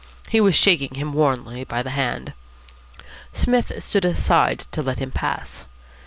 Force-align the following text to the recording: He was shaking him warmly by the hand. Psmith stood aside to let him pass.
He 0.29 0.41
was 0.41 0.55
shaking 0.55 0.95
him 0.95 1.13
warmly 1.13 1.63
by 1.63 1.83
the 1.83 1.91
hand. 1.91 2.33
Psmith 3.33 3.71
stood 3.83 4.03
aside 4.03 4.61
to 4.71 4.81
let 4.81 4.97
him 4.97 5.11
pass. 5.11 5.67